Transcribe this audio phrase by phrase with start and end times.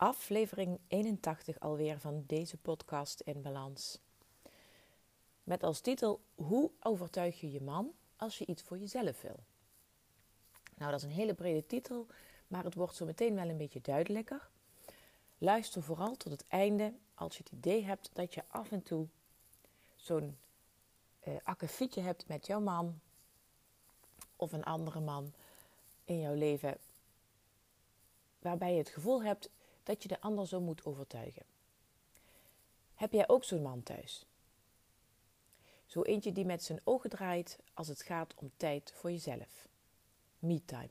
[0.00, 3.98] Aflevering 81 alweer van deze podcast in balans.
[5.44, 9.38] Met als titel Hoe overtuig je je man als je iets voor jezelf wil?
[10.76, 12.06] Nou, dat is een hele brede titel,
[12.46, 14.48] maar het wordt zo meteen wel een beetje duidelijker.
[15.38, 19.06] Luister vooral tot het einde als je het idee hebt dat je af en toe
[19.96, 20.38] zo'n
[21.28, 23.00] uh, akkefietje hebt met jouw man
[24.36, 25.32] of een andere man
[26.04, 26.78] in jouw leven,
[28.38, 29.50] waarbij je het gevoel hebt
[29.88, 31.42] dat je de ander zo moet overtuigen.
[32.94, 34.26] Heb jij ook zo'n man thuis?
[35.86, 39.68] Zo eentje die met zijn ogen draait als het gaat om tijd voor jezelf.
[40.38, 40.88] Me-time.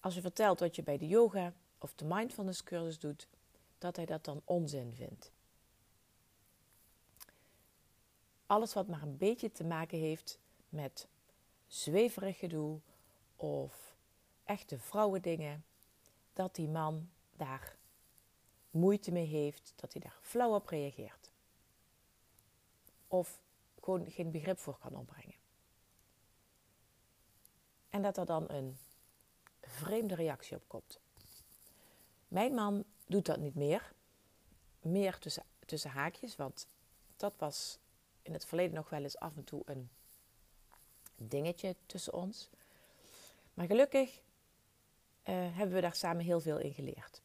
[0.00, 3.28] Als je vertelt wat je bij de yoga of de mindfulness cursus doet,
[3.78, 5.32] dat hij dat dan onzin vindt.
[8.46, 11.08] Alles wat maar een beetje te maken heeft met
[11.66, 12.80] zweverig gedoe
[13.36, 13.96] of
[14.44, 15.64] echte vrouwendingen,
[16.40, 17.76] dat die man daar
[18.70, 21.30] moeite mee heeft, dat hij daar flauw op reageert.
[23.08, 23.40] Of
[23.80, 25.34] gewoon geen begrip voor kan opbrengen.
[27.88, 28.78] En dat er dan een
[29.60, 31.00] vreemde reactie op komt.
[32.28, 33.92] Mijn man doet dat niet meer.
[34.80, 36.68] Meer tussen, tussen haakjes, want
[37.16, 37.78] dat was
[38.22, 39.90] in het verleden nog wel eens af en toe een
[41.16, 42.50] dingetje tussen ons.
[43.54, 44.20] Maar gelukkig
[45.24, 47.22] uh, hebben we daar samen heel veel in geleerd.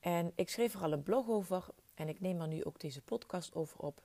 [0.00, 3.02] En ik schreef er al een blog over en ik neem er nu ook deze
[3.02, 4.02] podcast over op.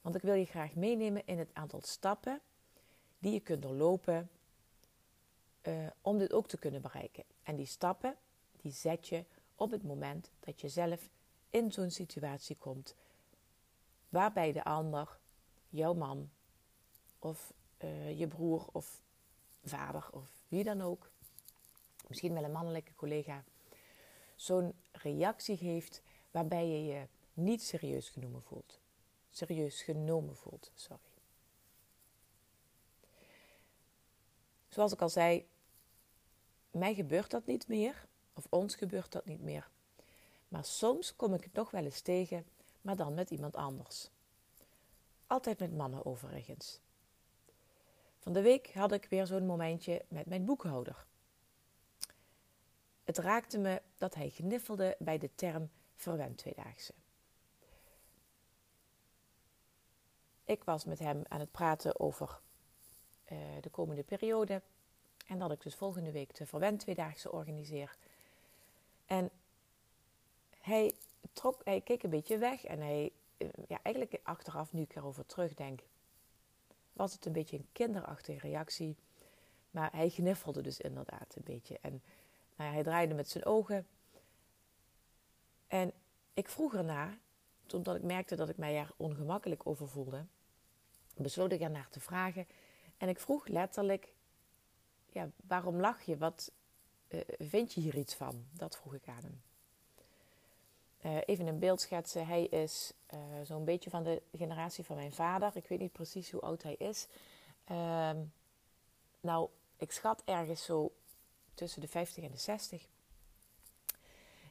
[0.00, 2.40] Want ik wil je graag meenemen in het aantal stappen
[3.18, 4.30] die je kunt doorlopen
[5.62, 7.24] uh, om dit ook te kunnen bereiken.
[7.42, 8.16] En die stappen,
[8.60, 11.08] die zet je op het moment dat je zelf
[11.50, 12.94] in zo'n situatie komt
[14.08, 15.18] waarbij de ander,
[15.68, 16.30] jouw man
[17.18, 19.02] of uh, je broer of
[19.62, 21.10] vader of wie dan ook,
[22.08, 23.44] misschien wel een mannelijke collega,
[24.34, 28.80] zo'n reactie geeft waarbij je je niet serieus genomen voelt.
[29.30, 31.02] Serieus genomen voelt, sorry.
[34.68, 35.46] Zoals ik al zei,
[36.70, 39.70] mij gebeurt dat niet meer, of ons gebeurt dat niet meer.
[40.48, 42.46] Maar soms kom ik het nog wel eens tegen,
[42.80, 44.10] maar dan met iemand anders.
[45.26, 46.80] Altijd met mannen overigens.
[48.18, 51.06] Van de week had ik weer zo'n momentje met mijn boekhouder.
[53.04, 56.94] Het raakte me dat hij gniffelde bij de term verwend tweedaagse.
[60.44, 62.40] Ik was met hem aan het praten over
[63.32, 64.62] uh, de komende periode
[65.26, 67.96] en dat ik dus volgende week de verwend tweedaagse organiseer.
[69.06, 69.30] En
[70.60, 70.94] hij,
[71.32, 75.26] trok, hij keek een beetje weg en hij, uh, ja, eigenlijk achteraf, nu ik erover
[75.26, 75.80] terugdenk,
[76.92, 78.96] was het een beetje een kinderachtige reactie.
[79.70, 81.78] Maar hij gniffelde dus inderdaad een beetje.
[81.80, 82.02] En
[82.56, 83.86] nou hij draaide met zijn ogen.
[85.66, 85.92] En
[86.34, 87.18] ik vroeg erna,
[87.72, 90.24] omdat ik merkte dat ik mij er ongemakkelijk over voelde,
[91.16, 92.46] besloot ik ernaar te vragen.
[92.96, 94.14] En ik vroeg letterlijk,
[95.12, 96.16] ja, waarom lach je?
[96.16, 96.52] Wat
[97.08, 98.44] uh, vind je hier iets van?
[98.52, 99.42] Dat vroeg ik aan hem.
[101.04, 102.26] Uh, even een beeld schetsen.
[102.26, 105.50] Hij is uh, zo'n beetje van de generatie van mijn vader.
[105.54, 107.06] Ik weet niet precies hoe oud hij is.
[107.70, 108.10] Uh,
[109.20, 110.92] nou, ik schat ergens zo
[111.54, 112.88] tussen de 50 en de 60.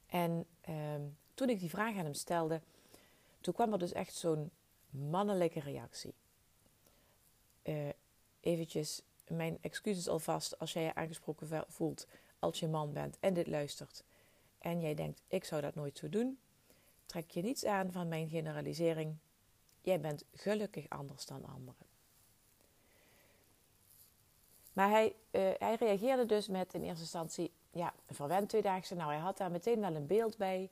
[0.06, 1.02] En ehm,
[1.34, 2.62] toen ik die vraag aan hem stelde,
[3.42, 4.52] toen kwam er dus echt zo'n
[4.90, 6.14] mannelijke reactie.
[7.64, 7.90] Uh,
[8.40, 12.08] eventjes, mijn excuses alvast als jij je aangesproken voelt
[12.40, 14.04] als je man bent en dit luistert.
[14.58, 16.40] En jij denkt, ik zou dat nooit zo doen.
[17.06, 19.16] Trek je niets aan van mijn generalisering.
[19.82, 21.93] Jij bent gelukkig anders dan anderen.
[24.74, 28.96] Maar hij, uh, hij reageerde dus met in eerste instantie, ja, verwend tweedaagse.
[28.96, 30.70] Nou, hij had daar meteen wel een beeld bij.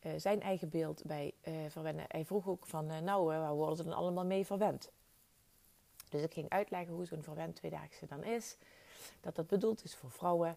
[0.00, 2.04] eh, zijn eigen beeld bij uh, verwennen.
[2.08, 4.90] Hij vroeg ook van, nou, waar worden ze dan allemaal mee verwend?
[6.08, 8.56] Dus ik ging uitleggen hoe zo'n verwend tweedaagse dan is.
[9.20, 10.56] Dat dat bedoeld is voor vrouwen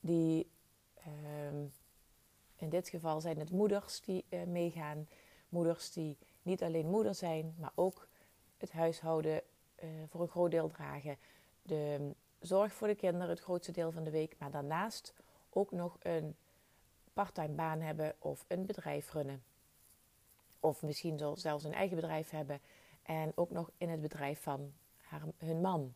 [0.00, 0.50] die,
[0.94, 1.64] ehm,
[2.56, 5.08] in dit geval zijn het moeders die meegaan.
[5.48, 8.08] Moeders die niet alleen moeder zijn, maar ook
[8.56, 9.42] het huishouden
[10.08, 11.16] voor een groot deel dragen.
[11.62, 14.34] De zorg voor de kinderen het grootste deel van de week.
[14.38, 15.14] Maar daarnaast
[15.50, 16.36] ook nog een
[17.12, 19.42] parttime baan hebben of een bedrijf runnen.
[20.60, 22.60] Of misschien zelfs een eigen bedrijf hebben
[23.02, 25.94] en ook nog in het bedrijf van haar, hun man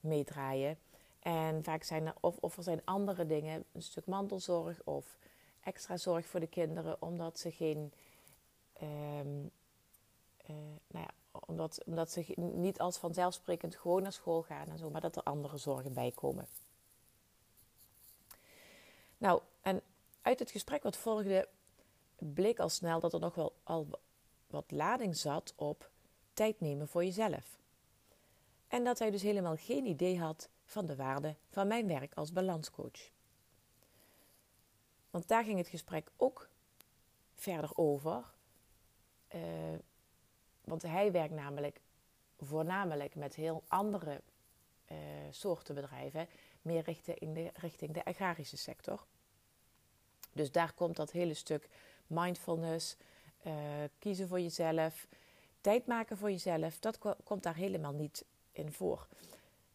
[0.00, 0.78] meedraaien.
[1.18, 5.18] En vaak zijn er, of, of er zijn andere dingen, een stuk mantelzorg of
[5.60, 7.92] extra zorg voor de kinderen, omdat ze geen,
[8.82, 9.50] um,
[10.86, 11.10] nou ja,
[11.46, 15.22] omdat, omdat ze niet als vanzelfsprekend gewoon naar school gaan en zo, maar dat er
[15.22, 16.46] andere zorgen bij komen.
[19.18, 19.82] Nou, en
[20.22, 21.48] uit het gesprek wat volgde
[22.18, 23.88] bleek al snel dat er nog wel al
[24.46, 25.90] wat lading zat op
[26.32, 27.58] tijd nemen voor jezelf.
[28.68, 32.32] En dat hij dus helemaal geen idee had van de waarde van mijn werk als
[32.32, 33.10] balanscoach.
[35.10, 36.48] Want daar ging het gesprek ook
[37.34, 38.34] verder over.
[39.34, 39.42] Uh,
[40.68, 41.80] want hij werkt namelijk
[42.40, 44.20] voornamelijk met heel andere
[44.90, 44.96] uh,
[45.30, 46.28] soorten bedrijven,
[46.62, 49.06] meer richting de, richting de agrarische sector.
[50.32, 51.68] Dus daar komt dat hele stuk
[52.06, 52.96] mindfulness,
[53.46, 53.52] uh,
[53.98, 55.06] kiezen voor jezelf,
[55.60, 59.06] tijd maken voor jezelf, dat komt daar helemaal niet in voor.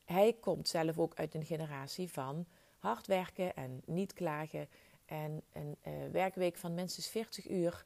[0.05, 2.45] Hij komt zelf ook uit een generatie van
[2.77, 4.67] hard werken en niet klagen
[5.05, 7.85] en een uh, werkweek van minstens 40 uur.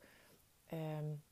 [0.73, 1.23] Um,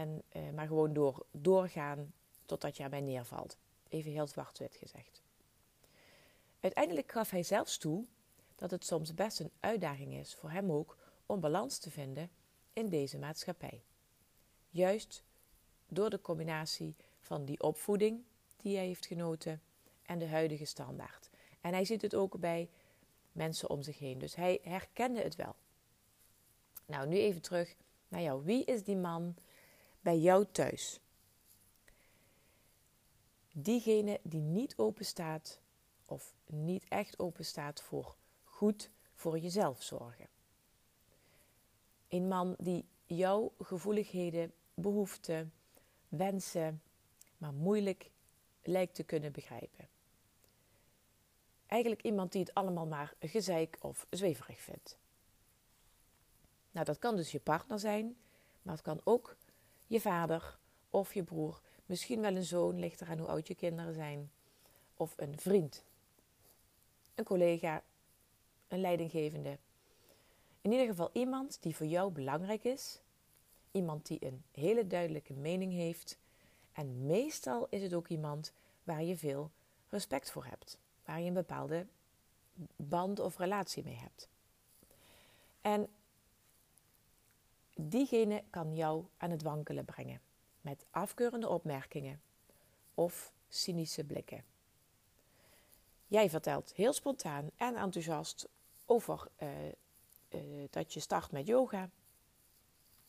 [0.00, 2.12] en, uh, maar gewoon door, doorgaan
[2.46, 3.56] totdat je erbij neervalt.
[3.88, 5.22] Even heel zwart-wit gezegd.
[6.60, 8.04] Uiteindelijk gaf hij zelfs toe
[8.54, 10.96] dat het soms best een uitdaging is voor hem ook
[11.26, 12.30] om balans te vinden
[12.72, 13.82] in deze maatschappij.
[14.70, 15.24] Juist
[15.88, 18.24] door de combinatie van die opvoeding
[18.56, 19.62] die hij heeft genoten
[20.02, 21.30] en de huidige standaard.
[21.60, 22.68] En hij ziet het ook bij
[23.32, 24.18] mensen om zich heen.
[24.18, 25.54] Dus hij herkende het wel.
[26.86, 27.76] Nou, nu even terug
[28.08, 28.44] naar jou.
[28.44, 29.34] Wie is die man
[30.04, 31.00] bij jou thuis?
[33.52, 35.60] Diegene die niet open staat
[36.04, 40.26] of niet echt open staat voor goed voor jezelf zorgen.
[42.08, 45.52] Een man die jouw gevoeligheden, behoeften,
[46.08, 46.82] wensen,
[47.36, 48.10] maar moeilijk
[48.62, 49.88] lijkt te kunnen begrijpen.
[51.66, 54.98] Eigenlijk iemand die het allemaal maar gezeik of zweverig vindt.
[56.70, 58.16] Nou, dat kan dus je partner zijn,
[58.62, 59.36] maar het kan ook
[59.94, 60.58] je vader
[60.90, 64.30] of je broer, misschien wel een zoon, ligt eraan hoe oud je kinderen zijn,
[64.96, 65.84] of een vriend,
[67.14, 67.82] een collega,
[68.68, 69.58] een leidinggevende.
[70.60, 73.00] In ieder geval iemand die voor jou belangrijk is,
[73.70, 76.18] iemand die een hele duidelijke mening heeft.
[76.72, 78.52] En meestal is het ook iemand
[78.84, 79.50] waar je veel
[79.88, 81.86] respect voor hebt, waar je een bepaalde
[82.76, 84.28] band of relatie mee hebt.
[85.60, 85.88] En
[87.74, 90.20] diegene kan jou aan het wankelen brengen
[90.60, 92.20] met afkeurende opmerkingen
[92.94, 94.44] of cynische blikken.
[96.06, 98.48] Jij vertelt heel spontaan en enthousiast
[98.86, 99.48] over uh,
[100.28, 101.90] uh, dat je start met yoga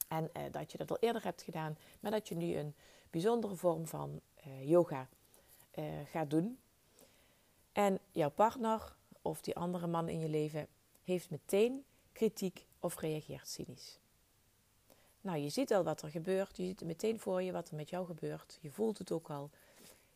[0.07, 2.75] en uh, dat je dat al eerder hebt gedaan, maar dat je nu een
[3.09, 4.21] bijzondere vorm van
[4.61, 5.09] yoga
[6.11, 6.59] gaat doen.
[7.71, 10.67] En jouw partner of die andere man in je leven
[11.03, 13.99] heeft meteen kritiek of reageert cynisch.
[15.25, 16.57] Nou, je ziet al wat er gebeurt.
[16.57, 18.57] Je ziet meteen voor je wat er met jou gebeurt.
[18.61, 19.49] Je voelt het ook al.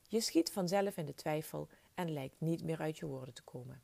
[0.07, 3.81] Je schiet vanzelf in de twijfel en lijkt niet meer uit je woorden te komen.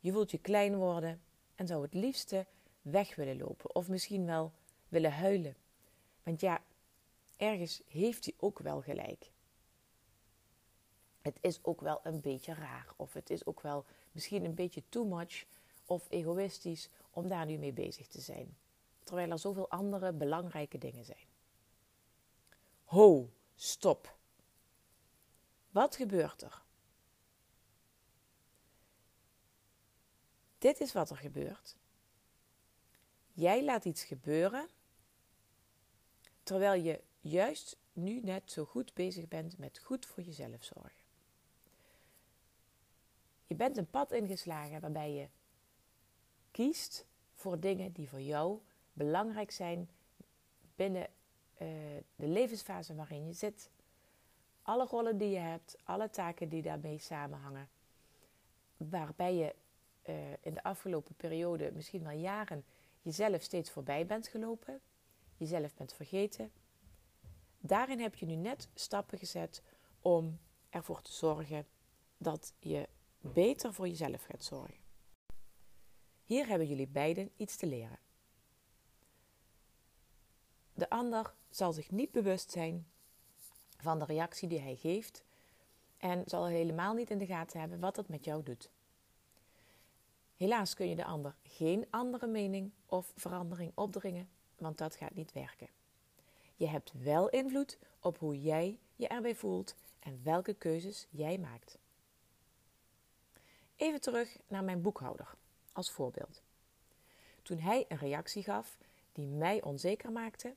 [0.00, 1.20] Je voelt je klein worden
[1.54, 2.46] en zou het liefste
[2.82, 4.52] weg willen lopen of misschien wel
[4.88, 5.56] willen huilen.
[6.22, 6.62] Want ja,
[7.36, 9.30] ergens heeft hij ook wel gelijk.
[11.22, 14.82] Het is ook wel een beetje raar of het is ook wel misschien een beetje
[14.88, 15.44] too much
[15.86, 18.56] of egoïstisch om daar nu mee bezig te zijn
[19.06, 21.26] terwijl er zoveel andere belangrijke dingen zijn.
[22.84, 24.16] Ho, stop.
[25.70, 26.62] Wat gebeurt er?
[30.58, 31.76] Dit is wat er gebeurt.
[33.32, 34.68] Jij laat iets gebeuren
[36.42, 41.04] terwijl je juist nu net zo goed bezig bent met goed voor jezelf zorgen.
[43.46, 45.28] Je bent een pad ingeslagen waarbij je
[46.50, 48.60] kiest voor dingen die voor jou
[48.96, 49.88] belangrijk zijn
[50.74, 51.68] binnen uh,
[52.16, 53.70] de levensfase waarin je zit.
[54.62, 57.68] Alle rollen die je hebt, alle taken die daarmee samenhangen.
[58.76, 59.54] Waarbij je
[60.08, 62.64] uh, in de afgelopen periode, misschien wel jaren,
[63.02, 64.80] jezelf steeds voorbij bent gelopen,
[65.36, 66.52] jezelf bent vergeten.
[67.58, 69.62] Daarin heb je nu net stappen gezet
[70.00, 70.38] om
[70.70, 71.66] ervoor te zorgen
[72.18, 72.88] dat je
[73.20, 74.84] beter voor jezelf gaat zorgen.
[76.24, 77.98] Hier hebben jullie beiden iets te leren.
[80.76, 82.86] De ander zal zich niet bewust zijn
[83.76, 85.24] van de reactie die hij geeft
[85.98, 88.70] en zal helemaal niet in de gaten hebben wat het met jou doet.
[90.36, 94.28] Helaas kun je de ander geen andere mening of verandering opdringen,
[94.58, 95.68] want dat gaat niet werken.
[96.56, 101.78] Je hebt wel invloed op hoe jij je erbij voelt en welke keuzes jij maakt.
[103.76, 105.34] Even terug naar mijn boekhouder
[105.72, 106.42] als voorbeeld.
[107.42, 108.78] Toen hij een reactie gaf
[109.12, 110.54] die mij onzeker maakte,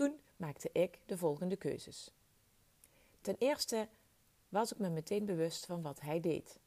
[0.00, 2.10] toen maakte ik de volgende keuzes.
[3.20, 3.88] Ten eerste
[4.48, 6.58] was ik me meteen bewust van wat hij deed.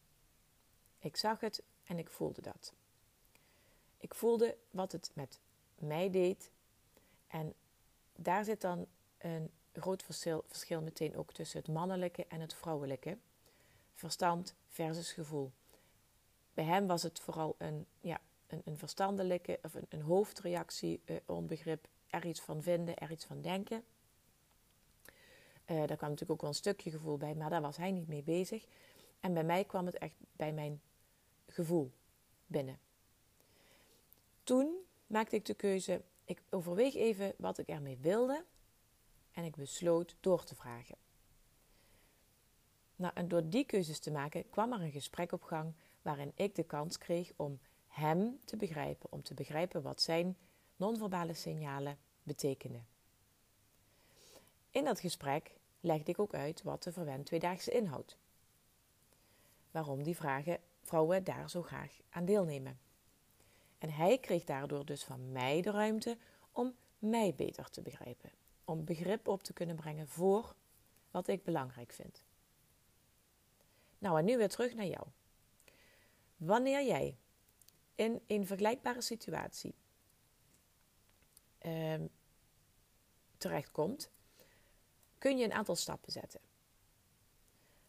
[0.99, 2.73] Ik zag het en ik voelde dat.
[3.97, 5.39] Ik voelde wat het met
[5.75, 6.51] mij deed.
[7.27, 7.53] En
[8.15, 8.87] daar zit dan
[9.17, 13.17] een groot verschil, meteen ook tussen het mannelijke en het vrouwelijke.
[13.93, 15.51] Verstand versus gevoel.
[16.53, 21.17] Bij hem was het vooral een, ja, een, een verstandelijke of een, een hoofdreactie, uh,
[21.25, 23.83] onbegrip, er iets van vinden, er iets van denken.
[25.65, 28.07] Uh, daar kwam natuurlijk ook wel een stukje gevoel bij, maar daar was hij niet
[28.07, 28.65] mee bezig.
[29.19, 30.81] En bij mij kwam het echt bij mijn
[31.47, 31.91] gevoel
[32.45, 32.79] binnen.
[34.43, 34.75] Toen
[35.07, 38.45] maakte ik de keuze, ik overweeg even wat ik ermee wilde
[39.31, 40.95] en ik besloot door te vragen.
[42.95, 46.55] Nou, en door die keuzes te maken kwam er een gesprek op gang waarin ik
[46.55, 50.37] de kans kreeg om hem te begrijpen, om te begrijpen wat zijn
[50.75, 52.87] non-verbale signalen betekenden.
[54.71, 58.17] In dat gesprek legde ik ook uit wat de verwend tweedaagse inhoudt.
[59.71, 62.79] Waarom die vragen vrouwen daar zo graag aan deelnemen.
[63.77, 66.17] En hij kreeg daardoor dus van mij de ruimte
[66.51, 68.31] om mij beter te begrijpen.
[68.65, 70.55] Om begrip op te kunnen brengen voor
[71.11, 72.23] wat ik belangrijk vind.
[73.97, 75.07] Nou, en nu weer terug naar jou.
[76.37, 77.17] Wanneer jij
[77.95, 79.75] in een vergelijkbare situatie
[81.65, 81.95] uh,
[83.37, 84.09] terechtkomt,
[85.17, 86.39] kun je een aantal stappen zetten.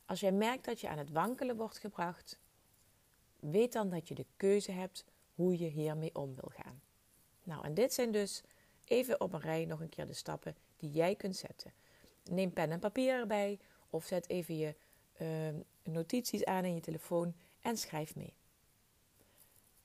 [0.07, 2.39] Als jij merkt dat je aan het wankelen wordt gebracht,
[3.41, 5.05] weet dan dat je de keuze hebt
[5.35, 6.83] hoe je hiermee om wil gaan.
[7.43, 8.43] Nou, en dit zijn dus
[8.85, 11.73] even op een rij nog een keer de stappen die jij kunt zetten.
[12.25, 13.59] Neem pen en papier erbij
[13.91, 14.75] of zet even je
[15.21, 18.35] uh, notities aan in je telefoon en schrijf mee.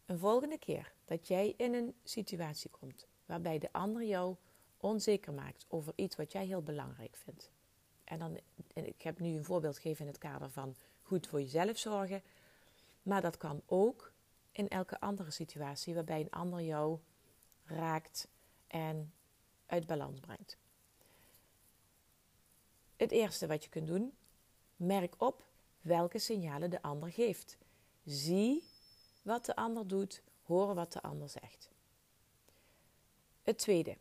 [0.05, 4.36] Een volgende keer dat jij in een situatie komt waarbij de ander jou
[4.78, 7.52] onzeker maakt over iets wat jij heel belangrijk vindt.
[8.04, 8.40] En dan,
[8.74, 12.22] ik heb nu een voorbeeld gegeven in het kader van goed voor jezelf zorgen.
[13.04, 14.12] Maar dat kan ook
[14.52, 17.00] in elke andere situatie waarbij een ander jou
[17.66, 18.28] raakt
[18.68, 19.14] en
[19.66, 20.58] uit balans brengt.
[22.96, 24.14] Het eerste wat je kunt doen,
[24.76, 25.46] merk op
[25.82, 27.58] welke signalen de ander geeft.
[28.06, 28.64] Zie
[29.22, 31.70] wat de ander doet, hoor wat de ander zegt.
[33.50, 33.98] Het tweede,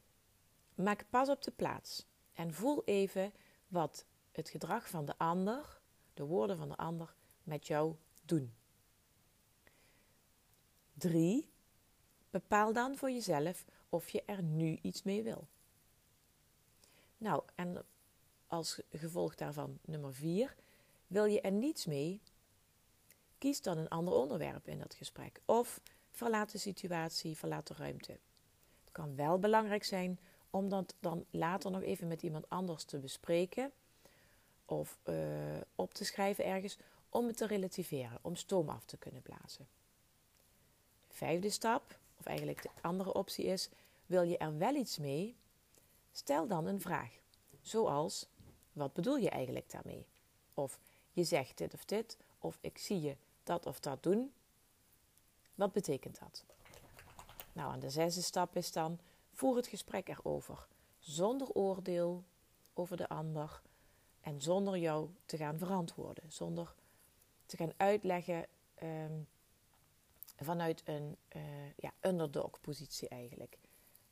[0.75, 3.33] maak pas op de plaats en voel even
[3.69, 5.81] wat het gedrag van de ander,
[6.14, 8.55] de woorden van de ander, met jou doen.
[10.95, 11.50] 3.
[12.31, 15.49] Bepaal dan voor jezelf of je er nu iets mee wil.
[17.19, 17.85] Nou, en
[18.47, 20.57] als gevolg daarvan nummer 4.
[21.07, 22.21] Wil je er niets mee?
[23.38, 25.40] Kies dan een ander onderwerp in dat gesprek.
[25.45, 28.19] Of verlaat de situatie, verlaat de ruimte.
[28.99, 30.19] Kan wel belangrijk zijn
[30.50, 33.73] om dat dan later nog even met iemand anders te bespreken.
[34.64, 35.17] Of uh,
[35.75, 36.78] op te schrijven ergens
[37.09, 39.69] om het te relativeren, om stoom af te kunnen blazen.
[41.09, 43.69] Vijfde stap, of eigenlijk de andere optie is:
[44.07, 45.37] wil je er wel iets mee?
[46.12, 47.11] Stel dan een vraag,
[47.62, 48.26] zoals:
[48.73, 50.07] wat bedoel je eigenlijk daarmee?
[50.55, 50.78] Of
[51.12, 54.33] je zegt dit of dit, of ik zie je dat of dat doen.
[55.55, 56.45] Wat betekent dat?
[57.59, 59.00] Nou, en de zesde stap is dan:
[59.33, 62.25] voer het gesprek erover, zonder oordeel
[62.75, 63.62] over de ander
[64.21, 66.75] en zonder jou te gaan verantwoorden, zonder
[67.47, 68.47] te gaan uitleggen.
[68.83, 69.29] Um,
[70.37, 71.43] vanuit een uh,
[71.77, 73.59] ja, underdog-positie eigenlijk.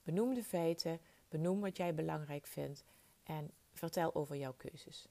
[0.03, 2.85] Benoem de feiten, benoem wat jij belangrijk vindt
[3.23, 5.09] en vertel over jouw keuzes.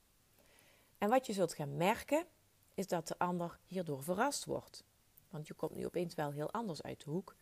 [0.98, 2.26] En wat je zult gaan merken,
[2.74, 4.84] is dat de ander hierdoor verrast wordt.
[5.30, 7.36] Want je komt nu opeens wel heel anders uit de hoek.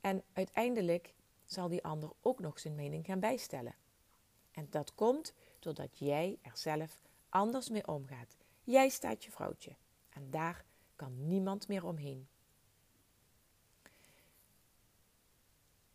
[0.00, 1.14] En uiteindelijk
[1.44, 3.74] zal die ander ook nog zijn mening gaan bijstellen.
[4.50, 8.36] En dat komt doordat jij er zelf anders mee omgaat.
[8.64, 9.76] Jij staat je vrouwtje.
[10.08, 10.64] En daar
[10.96, 12.28] kan niemand meer omheen.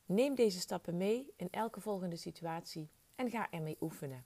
[0.05, 4.25] Neem deze stappen mee in elke volgende situatie en ga ermee oefenen.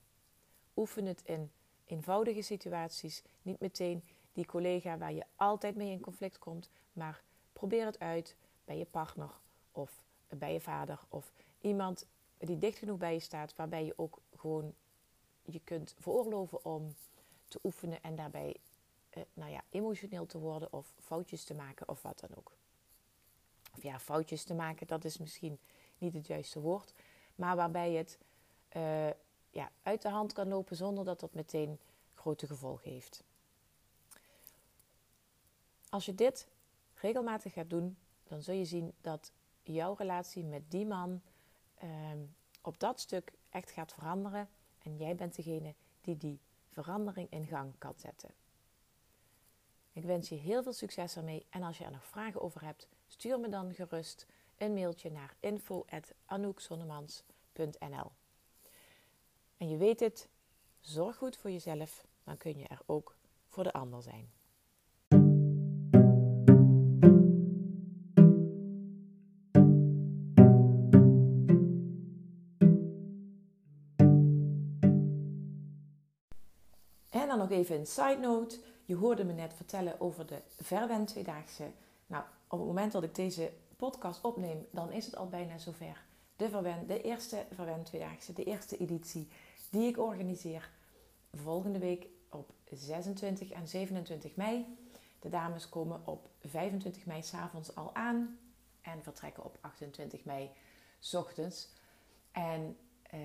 [0.75, 1.51] Oefen het in
[1.85, 7.85] eenvoudige situaties, niet meteen die collega waar je altijd mee in conflict komt, maar probeer
[7.85, 9.39] het uit bij je partner
[9.77, 11.31] of bij je vader of
[11.61, 12.05] iemand
[12.37, 14.73] die dicht genoeg bij je staat, waarbij je ook gewoon
[15.43, 16.95] je kunt veroorloven om
[17.47, 18.55] te oefenen en daarbij
[19.09, 22.51] eh, nou ja, emotioneel te worden of foutjes te maken of wat dan ook.
[23.75, 25.59] Of ja, foutjes te maken, dat is misschien
[25.97, 26.93] niet het juiste woord,
[27.35, 28.17] maar waarbij het
[28.75, 29.09] uh,
[29.49, 31.79] ja, uit de hand kan lopen zonder dat dat meteen
[32.13, 33.23] grote gevolgen heeft.
[35.89, 36.47] Als je dit
[36.93, 39.31] regelmatig gaat doen, dan zul je zien dat
[39.67, 41.21] jouw relatie met die man
[41.75, 42.19] ehm,
[42.61, 44.49] op dat stuk echt gaat veranderen.
[44.83, 48.29] En jij bent degene die die verandering in gang kan zetten.
[49.93, 51.45] Ik wens je heel veel succes ermee.
[51.49, 54.25] En als je er nog vragen over hebt, stuur me dan gerust
[54.57, 58.11] een mailtje naar info.anoukzonnemans.nl
[59.57, 60.29] En je weet het,
[60.79, 64.36] zorg goed voor jezelf, dan kun je er ook voor de ander zijn.
[77.51, 78.59] Even een side note.
[78.85, 81.71] Je hoorde me net vertellen over de Verwen Tweedaagse.
[82.07, 86.05] Nou, op het moment dat ik deze podcast opneem, dan is het al bijna zover.
[86.35, 89.27] De Verwen, de eerste Verwen Tweedaagse, de eerste editie
[89.69, 90.69] die ik organiseer
[91.33, 94.77] volgende week op 26 en 27 mei.
[95.19, 98.39] De dames komen op 25 mei s'avonds al aan
[98.81, 100.49] en vertrekken op 28 mei
[100.99, 101.69] s ochtends.
[102.31, 103.19] En eh,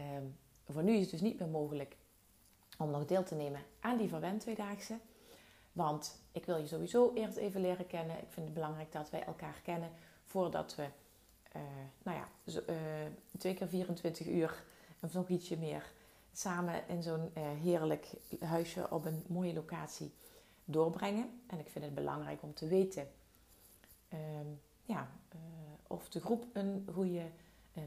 [0.64, 1.96] voor nu is het dus niet meer mogelijk
[2.82, 4.98] om nog deel te nemen aan die Verwen Tweedaagse.
[5.72, 8.16] Want ik wil je sowieso eerst even leren kennen.
[8.16, 9.90] Ik vind het belangrijk dat wij elkaar kennen
[10.24, 10.82] voordat we,
[11.56, 11.62] uh,
[12.02, 12.28] nou ja,
[12.68, 12.76] uh,
[13.38, 14.64] twee keer 24 uur
[15.00, 15.92] of nog ietsje meer
[16.32, 20.14] samen in zo'n uh, heerlijk huisje op een mooie locatie
[20.64, 21.42] doorbrengen.
[21.46, 23.08] En ik vind het belangrijk om te weten
[24.08, 24.46] ehm,
[24.84, 25.10] ja,
[25.86, 27.30] of de groep een goede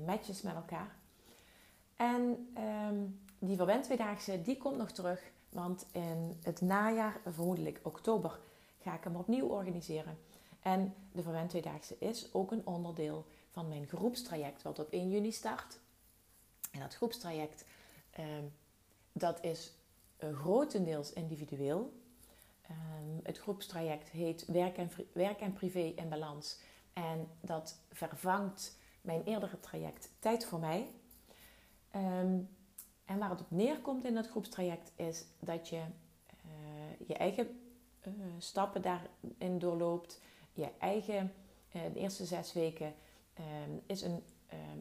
[0.06, 0.96] match is met elkaar.
[1.96, 5.22] En um, die Verwend Tweedaagse, die komt nog terug.
[5.50, 8.40] Want in het najaar, vermoedelijk oktober,
[8.82, 10.18] ga ik hem opnieuw organiseren.
[10.62, 15.32] En de Verwend Tweedaagse is ook een onderdeel van mijn groepstraject, wat op 1 juni
[15.32, 15.80] start.
[16.72, 17.66] En dat groepstraject,
[18.12, 18.44] ehm,
[19.12, 19.74] dat is
[20.18, 21.94] grotendeels individueel.
[22.70, 26.60] Um, het groepstraject heet Werk en, Werk en Privé in Balans.
[26.94, 30.92] En dat vervangt mijn eerdere traject Tijd voor mij.
[31.96, 32.50] Um,
[33.06, 35.82] en waar het op neerkomt in dat groepstraject is dat je uh,
[37.08, 37.60] je eigen
[38.08, 40.22] uh, stappen daarin doorloopt.
[40.54, 41.34] Je eigen,
[41.76, 42.94] uh, de eerste zes weken
[43.86, 44.24] is een,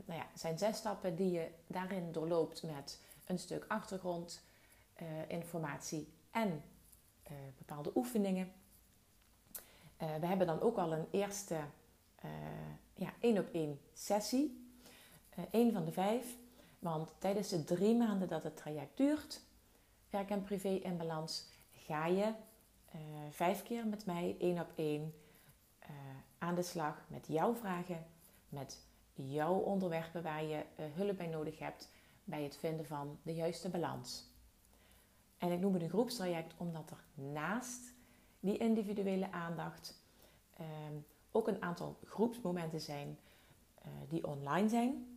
[0.05, 6.62] nou ja, zijn zes stappen die je daarin doorloopt met een stuk achtergrondinformatie en
[7.59, 8.53] bepaalde oefeningen.
[9.96, 11.57] we hebben dan ook al een eerste
[12.94, 14.68] ja, één op één sessie.
[15.50, 16.37] Eén van de vijf.
[16.84, 19.42] Want tijdens de drie maanden dat het traject duurt,
[20.10, 22.24] werk en privé in balans, ga je
[22.94, 25.14] uh, vijf keer met mij één op één
[25.82, 25.88] uh,
[26.38, 28.06] aan de slag met jouw vragen,
[28.48, 28.78] met
[29.12, 31.90] jouw onderwerpen waar je uh, hulp bij nodig hebt
[32.24, 34.30] bij het vinden van de juiste balans.
[35.38, 37.94] En ik noem het een groepstraject omdat er naast
[38.40, 40.02] die individuele aandacht
[40.56, 40.94] ehm,
[41.32, 43.18] ook een aantal groepsmomenten zijn
[44.08, 45.13] die online zijn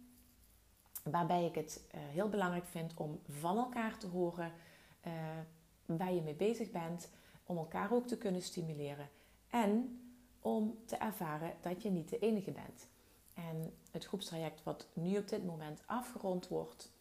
[1.12, 4.52] Waarbij ik het uh, heel belangrijk vind om van elkaar te horen
[5.08, 5.14] uh,
[5.86, 7.10] waar je mee bezig bent.
[7.46, 9.10] Om elkaar ook te kunnen stimuleren.
[9.50, 10.02] En
[10.40, 12.88] om te ervaren dat je niet de enige bent.
[13.34, 16.92] En het groepstraject wat nu op dit moment afgerond wordt.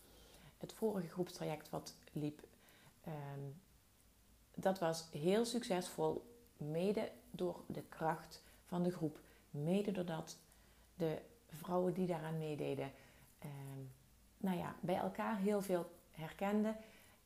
[0.59, 2.41] Het vorige groepstraject wat liep.
[3.07, 3.61] Um,
[4.55, 6.35] dat was heel succesvol.
[6.57, 9.19] Mede door de kracht van de groep.
[9.51, 10.39] Mede doordat
[10.95, 12.91] de vrouwen die daaraan meededen
[13.39, 13.81] Ehm,
[14.47, 16.77] nou ja, bij elkaar heel veel herkenden.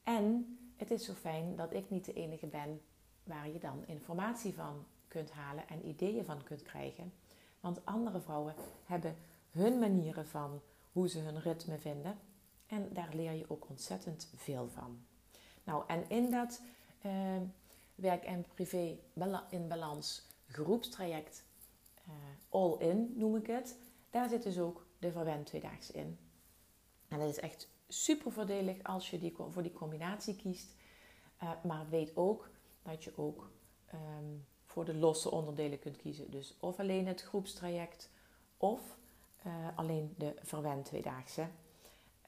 [0.03, 2.81] En het is zo fijn dat ik niet de enige ben
[3.25, 7.13] waar je dan informatie van kunt halen en ideeën van kunt krijgen.
[7.61, 8.55] Want andere vrouwen
[8.85, 9.17] hebben
[9.51, 10.61] hun manieren van
[10.93, 12.19] hoe ze hun ritme vinden.
[12.67, 14.99] En daar leer je ook ontzettend veel van.
[15.65, 16.61] Nou, en in dat
[17.07, 17.13] uh,
[17.95, 18.99] werk en privé
[19.51, 21.45] in balans groepstraject,
[22.09, 22.15] uh,
[22.49, 23.77] all in noem ik het,
[24.11, 26.19] daar zit dus ook de verwend tweedaags in.
[27.11, 30.75] En dat is echt super voordelig als je die, voor die combinatie kiest.
[31.43, 32.51] Uh, maar weet ook
[32.83, 33.51] dat je ook
[33.95, 36.31] um, voor de losse onderdelen kunt kiezen.
[36.31, 38.11] Dus of alleen het groepstraject
[38.57, 38.99] of
[39.75, 41.49] alleen de verwend tweedaagse.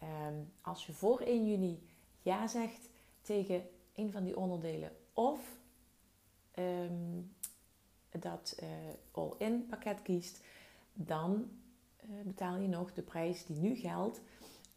[0.00, 1.88] Ehm, als je voor 1 juni
[2.22, 2.88] ja zegt
[3.20, 5.40] tegen een van die onderdelen of
[6.50, 7.20] ehm,
[8.10, 8.68] dat uh,
[9.10, 10.40] all-in pakket kiest,
[10.92, 11.50] dan
[12.24, 14.20] betaal je nog de prijs die nu geldt.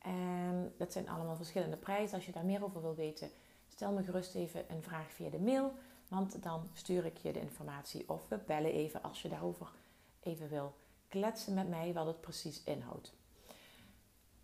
[0.05, 2.15] En dat zijn allemaal verschillende prijzen.
[2.15, 3.29] Als je daar meer over wil weten,
[3.67, 5.73] stel me gerust even een vraag via de mail.
[6.07, 9.71] Want dan stuur ik je de informatie of we bellen even als je daarover
[10.19, 10.73] even wil
[11.07, 13.13] kletsen met mij wat het precies inhoudt.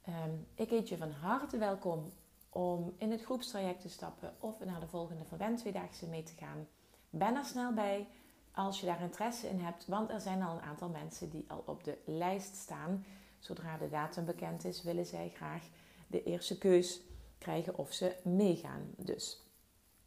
[0.08, 2.12] Um, ik heet je van harte welkom
[2.50, 6.68] om in het groepstraject te stappen of naar de volgende Verwend Tweedaagse mee te gaan.
[7.10, 8.08] Ben er snel bij
[8.52, 11.64] als je daar interesse in hebt, want er zijn al een aantal mensen die al
[11.66, 13.06] op de lijst staan.
[13.42, 15.64] Zodra de datum bekend is, willen zij graag
[16.08, 17.02] de eerste keus
[17.38, 18.94] krijgen of ze meegaan.
[18.98, 19.42] Dus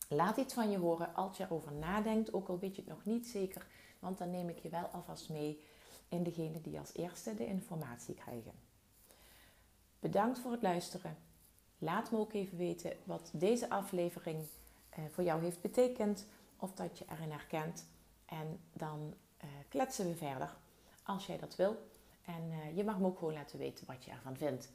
[0.08, 3.04] laat iets van je horen als je erover nadenkt, ook al weet je het nog
[3.04, 3.66] niet zeker,
[3.98, 5.62] want dan neem ik je wel alvast mee
[6.08, 8.52] in degene die als eerste de informatie krijgen.
[10.00, 11.16] Bedankt voor het luisteren.
[11.78, 14.46] Laat me ook even weten wat deze aflevering
[14.88, 17.86] eh, voor jou heeft betekend of dat je erin herkent.
[18.24, 20.56] En dan uh, kletsen we verder
[21.02, 21.92] als jij dat wil.
[22.24, 24.72] En uh, je mag me ook gewoon laten weten wat je ervan vindt.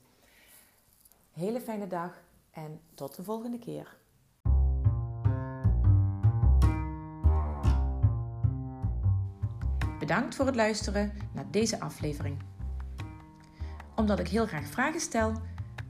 [1.33, 3.97] Hele fijne dag en tot de volgende keer.
[9.99, 12.37] Bedankt voor het luisteren naar deze aflevering.
[13.95, 15.33] Omdat ik heel graag vragen stel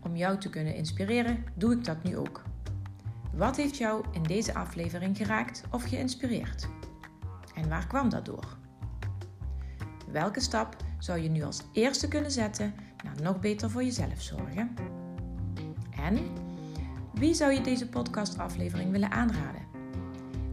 [0.03, 2.43] om jou te kunnen inspireren, doe ik dat nu ook.
[3.33, 6.67] Wat heeft jou in deze aflevering geraakt of geïnspireerd?
[7.55, 8.57] En waar kwam dat door?
[10.11, 14.75] Welke stap zou je nu als eerste kunnen zetten naar nog beter voor jezelf zorgen?
[15.95, 16.17] En
[17.13, 19.61] wie zou je deze podcastaflevering willen aanraden?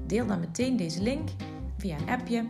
[0.06, 1.28] Deel dan meteen deze link
[1.76, 2.46] via een appje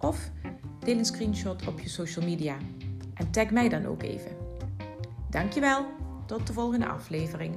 [0.00, 0.30] of
[0.78, 2.56] deel een screenshot op je social media
[3.14, 4.36] en tag mij dan ook even.
[5.30, 5.86] Dankjewel,
[6.26, 7.54] tot de volgende aflevering.